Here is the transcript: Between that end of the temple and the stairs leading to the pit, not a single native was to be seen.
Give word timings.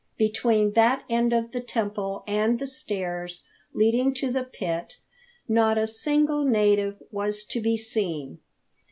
Between 0.17 0.71
that 0.71 1.03
end 1.11 1.31
of 1.31 1.51
the 1.51 1.59
temple 1.61 2.23
and 2.25 2.57
the 2.57 2.65
stairs 2.65 3.43
leading 3.71 4.15
to 4.15 4.31
the 4.31 4.43
pit, 4.43 4.93
not 5.47 5.77
a 5.77 5.85
single 5.85 6.43
native 6.43 6.97
was 7.11 7.43
to 7.45 7.61
be 7.61 7.77
seen. 7.77 8.39